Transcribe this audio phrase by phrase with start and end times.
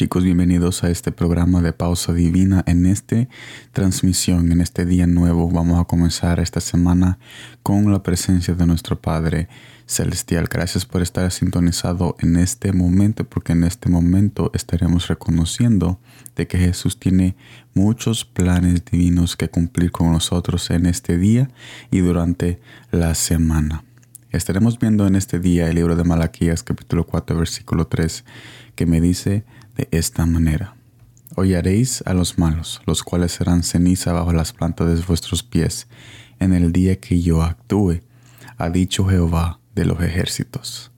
[0.00, 2.64] Chicos, bienvenidos a este programa de Pausa Divina.
[2.66, 3.28] En esta
[3.72, 7.18] transmisión, en este día nuevo, vamos a comenzar esta semana
[7.62, 9.50] con la presencia de nuestro Padre
[9.84, 10.48] Celestial.
[10.50, 16.00] Gracias por estar sintonizado en este momento, porque en este momento estaremos reconociendo
[16.34, 17.36] de que Jesús tiene
[17.74, 21.50] muchos planes divinos que cumplir con nosotros en este día
[21.90, 22.58] y durante
[22.90, 23.84] la semana.
[24.30, 28.24] Estaremos viendo en este día el libro de Malaquías capítulo 4 versículo 3
[28.76, 29.44] que me dice
[29.90, 30.76] esta manera.
[31.36, 35.86] Hollaréis a los malos, los cuales serán ceniza bajo las plantas de vuestros pies,
[36.38, 38.00] en el día que yo actúe,
[38.56, 40.90] ha dicho Jehová de los ejércitos.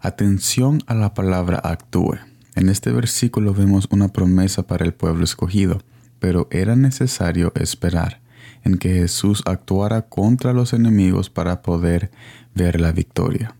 [0.00, 2.18] Atención a la palabra actúe.
[2.54, 5.82] En este versículo vemos una promesa para el pueblo escogido,
[6.18, 8.20] pero era necesario esperar
[8.64, 12.10] en que Jesús actuara contra los enemigos para poder
[12.54, 13.56] ver la victoria.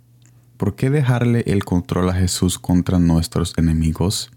[0.57, 4.31] ¿Por qué dejarle el control a Jesús contra nuestros enemigos?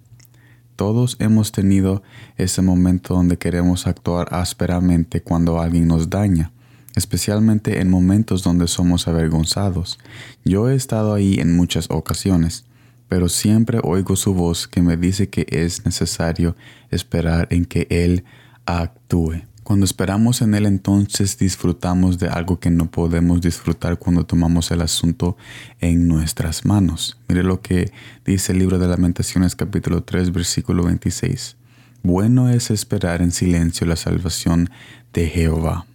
[0.76, 2.04] Todos hemos tenido
[2.38, 6.52] ese momento donde queremos actuar ásperamente cuando alguien nos daña,
[6.96, 10.00] especialmente en momentos donde somos avergonzados.
[10.44, 12.66] Yo he estado ahí en muchas ocasiones,
[13.08, 16.56] pero siempre oigo su voz que me dice que es necesario
[16.92, 18.26] esperar en que Él
[18.66, 19.44] actúe.
[19.66, 24.80] Cuando esperamos en Él entonces disfrutamos de algo que no podemos disfrutar cuando tomamos el
[24.80, 25.38] asunto
[25.80, 27.18] en nuestras manos.
[27.28, 27.92] Mire lo que
[28.24, 31.58] dice el libro de Lamentaciones capítulo 3 versículo 26.
[32.04, 34.70] Bueno es esperar en silencio la salvación
[35.14, 35.88] de Jehová.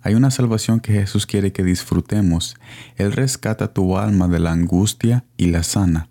[0.00, 2.56] Hay una salvación que Jesús quiere que disfrutemos.
[2.96, 6.08] Él rescata tu alma de la angustia y la sana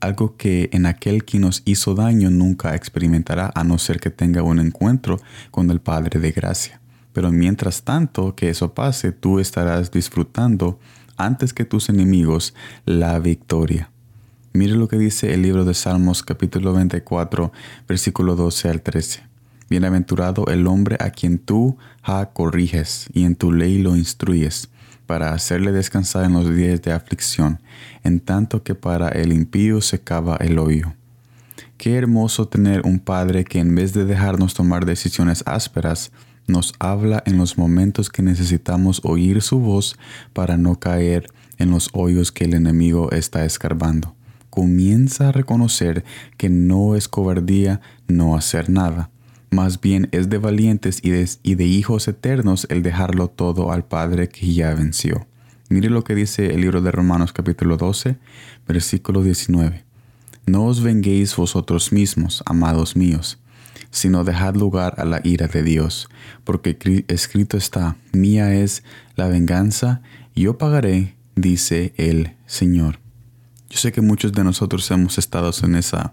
[0.00, 4.42] algo que en aquel que nos hizo daño nunca experimentará a no ser que tenga
[4.42, 5.20] un encuentro
[5.50, 6.80] con el Padre de gracia.
[7.12, 10.78] Pero mientras tanto que eso pase, tú estarás disfrutando
[11.16, 12.54] antes que tus enemigos
[12.86, 13.90] la victoria.
[14.52, 17.52] Mire lo que dice el libro de Salmos capítulo 24
[17.86, 19.29] versículo 12 al 13.
[19.70, 24.68] Bienaventurado el hombre a quien tú ha corriges y en tu ley lo instruyes
[25.06, 27.62] para hacerle descansar en los días de aflicción,
[28.02, 30.94] en tanto que para el impío se cava el hoyo.
[31.78, 36.10] Qué hermoso tener un Padre que en vez de dejarnos tomar decisiones ásperas,
[36.48, 39.96] nos habla en los momentos que necesitamos oír su voz
[40.32, 44.16] para no caer en los hoyos que el enemigo está escarbando.
[44.50, 46.04] Comienza a reconocer
[46.36, 49.10] que no es cobardía no hacer nada
[49.50, 54.52] más bien es de valientes y de, hijos eternos el dejarlo todo al Padre que
[54.52, 55.26] ya venció.
[55.68, 58.16] Mire lo que dice el libro de Romanos capítulo 12,
[58.66, 59.84] versículo 19.
[60.46, 63.38] No os venguéis vosotros mismos, amados míos,
[63.90, 66.08] sino dejad lugar a la ira de Dios,
[66.44, 68.84] porque escrito está, mía es
[69.16, 70.02] la venganza,
[70.34, 72.98] yo pagaré, dice el Señor.
[73.70, 76.12] Yo sé que muchos de nosotros hemos estado en esa,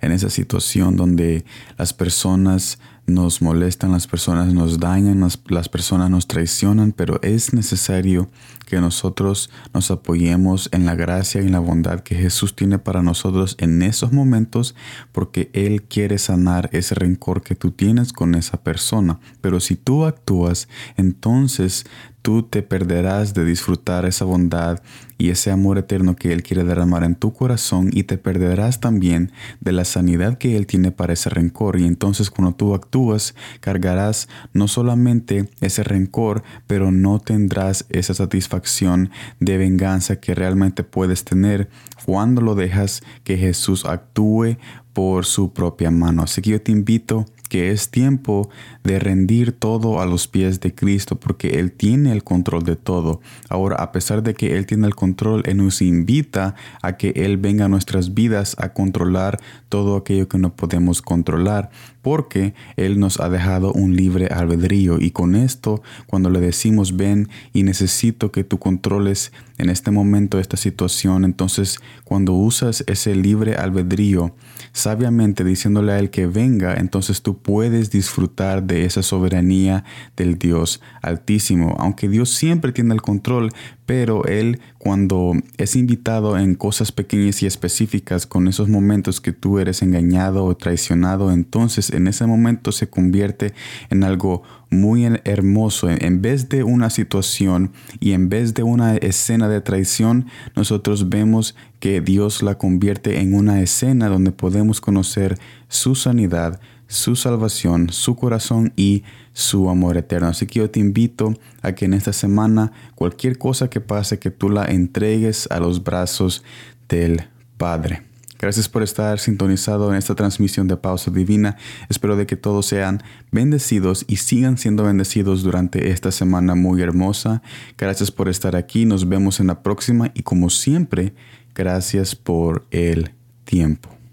[0.00, 1.44] en esa situación donde
[1.76, 8.30] las personas nos molestan, las personas nos dañan, las, personas nos traicionan, pero es necesario
[8.66, 13.02] que nosotros nos apoyemos en la gracia y en la bondad que Jesús tiene para
[13.02, 14.74] nosotros en esos momentos
[15.12, 19.20] porque Él quiere sanar ese rencor que tú tienes con esa persona.
[19.40, 21.84] Pero si tú actúas, entonces
[22.24, 24.80] tú te perderás de disfrutar esa bondad
[25.18, 29.30] y ese amor eterno que Él quiere derramar en tu corazón y te perderás también
[29.60, 31.78] de la sanidad que Él tiene para ese rencor.
[31.78, 39.10] Y entonces cuando tú actúas, cargarás no solamente ese rencor, pero no tendrás esa satisfacción
[39.40, 41.68] de venganza que realmente puedes tener
[42.06, 44.58] cuando lo dejas que Jesús actúe
[44.92, 46.22] por su propia mano.
[46.22, 48.48] Así que yo te invito que es tiempo
[48.82, 53.20] de rendir todo a los pies de Cristo porque Él tiene el control de todo.
[53.48, 57.36] Ahora, a pesar de que Él tiene el control, Él nos invita a que Él
[57.36, 61.70] venga a nuestras vidas a controlar todo aquello que no podemos controlar
[62.04, 67.30] porque Él nos ha dejado un libre albedrío y con esto, cuando le decimos ven
[67.52, 73.54] y necesito que tú controles en este momento esta situación, entonces cuando usas ese libre
[73.54, 74.36] albedrío,
[74.72, 79.84] sabiamente diciéndole a Él que venga, entonces tú puedes disfrutar de esa soberanía
[80.16, 81.76] del Dios Altísimo.
[81.78, 83.50] Aunque Dios siempre tiene el control,
[83.86, 89.58] pero Él cuando es invitado en cosas pequeñas y específicas, con esos momentos que tú
[89.58, 93.54] eres engañado o traicionado, entonces en ese momento se convierte
[93.90, 95.88] en algo muy hermoso.
[95.88, 100.26] En vez de una situación y en vez de una escena de traición,
[100.56, 105.38] nosotros vemos que Dios la convierte en una escena donde podemos conocer
[105.68, 109.02] su sanidad, su salvación, su corazón y
[109.32, 110.28] su amor eterno.
[110.28, 114.30] Así que yo te invito a que en esta semana cualquier cosa que pase, que
[114.30, 116.42] tú la entregues a los brazos
[116.88, 117.22] del
[117.56, 118.02] Padre.
[118.38, 121.56] Gracias por estar sintonizado en esta transmisión de Pausa Divina.
[121.88, 123.02] Espero de que todos sean
[123.32, 127.42] bendecidos y sigan siendo bendecidos durante esta semana muy hermosa.
[127.78, 128.84] Gracias por estar aquí.
[128.84, 131.14] Nos vemos en la próxima y como siempre,
[131.54, 133.12] gracias por el
[133.44, 134.03] tiempo.